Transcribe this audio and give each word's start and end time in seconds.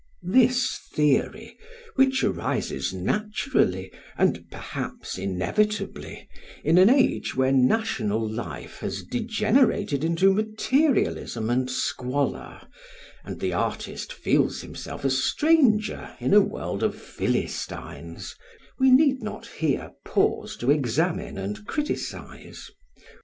This 0.23 0.79
theory, 0.91 1.57
which 1.93 2.23
arises 2.23 2.91
naturally 2.91 3.91
and 4.17 4.43
perhaps 4.49 5.19
inevitably 5.19 6.27
in 6.63 6.79
an 6.79 6.89
age 6.89 7.35
where 7.35 7.51
national 7.51 8.27
life 8.27 8.79
has 8.79 9.03
degenerated 9.03 10.03
into 10.03 10.33
materialism 10.33 11.51
and 11.51 11.69
squalor, 11.69 12.61
and 13.23 13.39
the 13.39 13.53
artist 13.53 14.11
feels 14.11 14.61
himself 14.61 15.05
a 15.05 15.11
stranger 15.11 16.15
in 16.19 16.33
a 16.33 16.41
world 16.41 16.81
of 16.81 16.99
Philistines, 16.99 18.33
we 18.79 18.89
need 18.89 19.21
not 19.21 19.45
here 19.45 19.91
pause 20.03 20.57
to 20.57 20.71
examine 20.71 21.37
and 21.37 21.67
criticise. 21.67 22.71